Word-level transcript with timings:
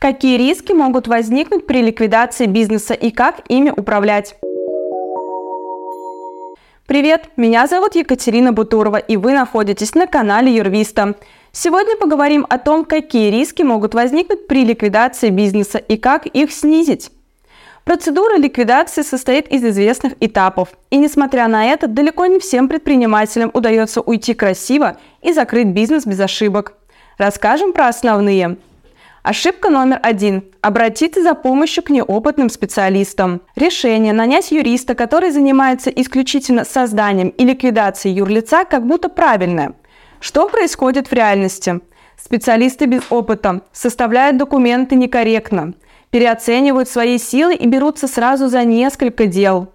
Какие 0.00 0.38
риски 0.38 0.72
могут 0.72 1.08
возникнуть 1.08 1.66
при 1.66 1.82
ликвидации 1.82 2.46
бизнеса 2.46 2.94
и 2.94 3.10
как 3.10 3.42
ими 3.48 3.68
управлять? 3.68 4.34
Привет, 6.86 7.28
меня 7.36 7.66
зовут 7.66 7.96
Екатерина 7.96 8.54
Бутурова, 8.54 8.96
и 8.96 9.18
вы 9.18 9.34
находитесь 9.34 9.94
на 9.94 10.06
канале 10.06 10.56
Юрвиста. 10.56 11.16
Сегодня 11.52 11.96
поговорим 11.96 12.46
о 12.48 12.56
том, 12.56 12.86
какие 12.86 13.30
риски 13.30 13.60
могут 13.60 13.92
возникнуть 13.92 14.46
при 14.46 14.64
ликвидации 14.64 15.28
бизнеса 15.28 15.76
и 15.76 15.98
как 15.98 16.24
их 16.24 16.50
снизить. 16.50 17.10
Процедура 17.84 18.38
ликвидации 18.38 19.02
состоит 19.02 19.48
из 19.48 19.62
известных 19.62 20.14
этапов, 20.20 20.70
и 20.88 20.96
несмотря 20.96 21.46
на 21.46 21.66
это, 21.66 21.88
далеко 21.88 22.24
не 22.24 22.38
всем 22.38 22.68
предпринимателям 22.68 23.50
удается 23.52 24.00
уйти 24.00 24.32
красиво 24.32 24.96
и 25.20 25.34
закрыть 25.34 25.66
бизнес 25.66 26.06
без 26.06 26.20
ошибок. 26.20 26.72
Расскажем 27.18 27.74
про 27.74 27.88
основные. 27.88 28.56
Ошибка 29.22 29.68
номер 29.68 30.00
один. 30.02 30.44
Обратиться 30.62 31.22
за 31.22 31.34
помощью 31.34 31.82
к 31.84 31.90
неопытным 31.90 32.48
специалистам. 32.48 33.42
Решение 33.54 34.14
нанять 34.14 34.50
юриста, 34.50 34.94
который 34.94 35.30
занимается 35.30 35.90
исключительно 35.90 36.64
созданием 36.64 37.28
и 37.28 37.44
ликвидацией 37.44 38.14
юрлица, 38.14 38.64
как 38.64 38.86
будто 38.86 39.10
правильное. 39.10 39.74
Что 40.20 40.48
происходит 40.48 41.08
в 41.08 41.12
реальности? 41.12 41.80
Специалисты 42.16 42.86
без 42.86 43.02
опыта 43.10 43.62
составляют 43.72 44.38
документы 44.38 44.94
некорректно, 44.94 45.74
переоценивают 46.10 46.88
свои 46.88 47.18
силы 47.18 47.54
и 47.54 47.66
берутся 47.66 48.08
сразу 48.08 48.48
за 48.48 48.64
несколько 48.64 49.26
дел. 49.26 49.72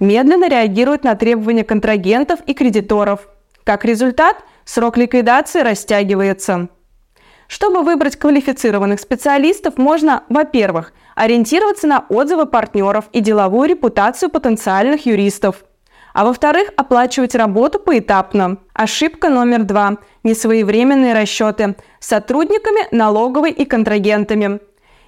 Медленно 0.00 0.48
реагируют 0.48 1.04
на 1.04 1.14
требования 1.14 1.64
контрагентов 1.64 2.40
и 2.46 2.54
кредиторов. 2.54 3.28
Как 3.64 3.84
результат, 3.84 4.36
срок 4.64 4.96
ликвидации 4.96 5.60
растягивается. 5.60 6.68
Чтобы 7.48 7.82
выбрать 7.82 8.16
квалифицированных 8.16 9.00
специалистов, 9.00 9.78
можно, 9.78 10.22
во-первых, 10.28 10.92
ориентироваться 11.16 11.86
на 11.86 12.04
отзывы 12.10 12.44
партнеров 12.44 13.06
и 13.12 13.20
деловую 13.20 13.70
репутацию 13.70 14.30
потенциальных 14.30 15.06
юристов. 15.06 15.64
А 16.12 16.24
во-вторых, 16.24 16.68
оплачивать 16.76 17.34
работу 17.34 17.78
поэтапно. 17.78 18.58
Ошибка 18.74 19.30
номер 19.30 19.64
два– 19.64 19.96
несвоевременные 20.24 21.14
расчеты 21.14 21.76
с 22.00 22.08
сотрудниками, 22.08 22.86
налоговой 22.94 23.50
и 23.50 23.64
контрагентами. 23.64 24.60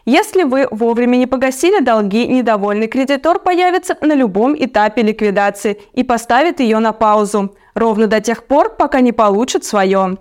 Если 0.06 0.45
вы 0.45 0.67
вовремя 0.70 1.17
не 1.17 1.27
погасили 1.27 1.81
долги, 1.81 2.27
недовольный 2.27 2.89
кредитор 2.89 3.39
появится 3.39 3.97
на 4.00 4.15
любом 4.15 4.56
этапе 4.59 5.03
ликвидации 5.03 5.81
и 5.93 6.05
поставит 6.05 6.61
ее 6.61 6.78
на 6.78 6.93
паузу, 6.93 7.55
ровно 7.75 8.06
до 8.06 8.22
тех 8.22 8.45
пор, 8.45 8.77
пока 8.77 9.00
не 9.00 9.12
получит 9.12 9.65
свое. 9.65 10.17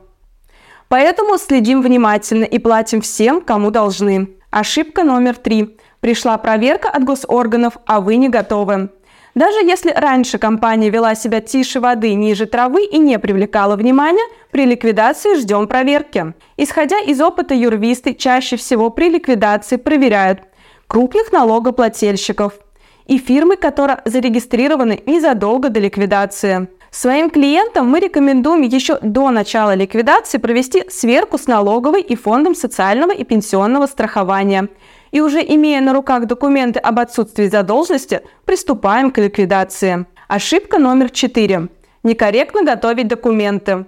Поэтому 0.90 1.38
следим 1.38 1.82
внимательно 1.82 2.44
и 2.44 2.58
платим 2.58 3.02
всем, 3.02 3.42
кому 3.42 3.72
должны. 3.72 4.30
Ошибка 4.50 5.04
номер 5.04 5.38
три. 5.38 5.78
Пришла 6.00 6.38
проверка 6.38 6.90
от 6.90 7.04
госорганов, 7.04 7.78
а 7.86 8.02
вы 8.02 8.16
не 8.16 8.28
готовы. 8.28 8.90
Даже 9.36 9.60
если 9.60 9.92
раньше 9.92 10.40
компания 10.40 10.90
вела 10.90 11.14
себя 11.14 11.40
тише 11.40 11.80
воды, 11.80 12.16
ниже 12.16 12.48
травы 12.48 12.86
и 12.86 12.98
не 12.98 13.20
привлекала 13.20 13.76
внимания, 13.76 14.26
при 14.52 14.66
ликвидации 14.66 15.36
ждем 15.36 15.68
проверки. 15.68 16.34
Исходя 16.58 17.00
из 17.00 17.22
опыта 17.22 17.54
юрвисты 17.54 18.16
чаще 18.16 18.58
всего 18.58 18.90
при 18.90 19.10
ликвидации 19.10 19.76
проверяют 19.76 20.42
крупных 20.88 21.32
налогоплательщиков 21.32 22.54
и 23.06 23.20
фирмы, 23.20 23.58
которые 23.58 24.02
зарегистрированы 24.06 25.04
незадолго 25.06 25.70
до 25.70 25.80
ликвидации. 25.80 26.68
Своим 26.92 27.30
клиентам 27.30 27.88
мы 27.88 28.00
рекомендуем 28.00 28.62
еще 28.62 28.98
до 29.02 29.30
начала 29.30 29.76
ликвидации 29.76 30.40
провести 30.40 30.86
сверку 30.90 31.38
с 31.38 31.46
налоговой 31.46 32.02
и 32.02 32.16
фондом 32.16 32.56
социального 32.56 33.12
и 33.12 33.24
пенсионного 33.24 33.86
страхования. 33.86 34.70
И 35.12 35.22
уже 35.22 35.42
имея 35.42 35.82
на 35.82 35.94
руках 35.94 36.26
документы 36.26 36.80
об 36.80 37.00
отсутствии 37.00 37.48
задолженности, 37.48 38.22
приступаем 38.46 39.12
к 39.12 39.20
ликвидации. 39.20 40.06
Ошибка 40.28 40.80
номер 40.80 41.10
четыре. 41.10 41.70
Некорректно 42.04 42.64
готовить 42.64 43.08
документы. 43.08 43.86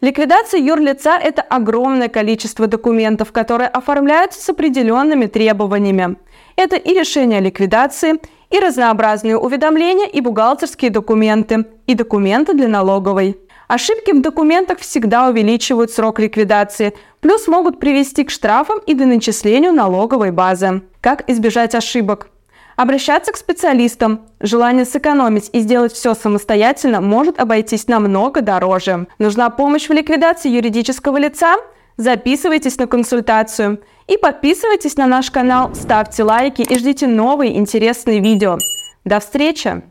Ликвидация 0.00 0.60
юрлица– 0.60 1.18
это 1.22 1.42
огромное 1.42 2.08
количество 2.08 2.68
документов, 2.68 3.32
которые 3.32 3.68
оформляются 3.68 4.40
с 4.40 4.48
определенными 4.48 5.26
требованиями. 5.26 6.16
Это 6.54 6.76
и 6.76 6.94
решение 6.94 7.38
о 7.38 7.42
ликвидации, 7.42 8.20
и 8.50 8.60
разнообразные 8.60 9.36
уведомления, 9.36 10.06
и 10.06 10.20
бухгалтерские 10.20 10.92
документы, 10.92 11.66
и 11.88 11.94
документы 11.94 12.54
для 12.54 12.68
налоговой. 12.68 13.40
Ошибки 13.66 14.12
в 14.12 14.22
документах 14.22 14.78
всегда 14.78 15.28
увеличивают 15.28 15.90
срок 15.90 16.20
ликвидации, 16.20 16.94
плюс 17.20 17.48
могут 17.48 17.80
привести 17.80 18.22
к 18.22 18.30
штрафам 18.30 18.78
и 18.86 18.94
доначислению 18.94 19.72
налоговой 19.72 20.30
базы. 20.30 20.82
Как 21.00 21.28
избежать 21.28 21.74
ошибок? 21.74 22.30
Обращаться 22.78 23.32
к 23.32 23.36
специалистам. 23.36 24.20
Желание 24.38 24.84
сэкономить 24.84 25.50
и 25.52 25.58
сделать 25.58 25.92
все 25.92 26.14
самостоятельно 26.14 27.00
может 27.00 27.40
обойтись 27.40 27.88
намного 27.88 28.40
дороже. 28.40 29.08
Нужна 29.18 29.50
помощь 29.50 29.88
в 29.88 29.92
ликвидации 29.92 30.48
юридического 30.48 31.16
лица? 31.16 31.56
Записывайтесь 31.96 32.78
на 32.78 32.86
консультацию. 32.86 33.80
И 34.06 34.16
подписывайтесь 34.16 34.96
на 34.96 35.08
наш 35.08 35.32
канал, 35.32 35.74
ставьте 35.74 36.22
лайки 36.22 36.62
и 36.62 36.78
ждите 36.78 37.08
новые 37.08 37.58
интересные 37.58 38.20
видео. 38.20 38.58
До 39.04 39.18
встречи! 39.18 39.82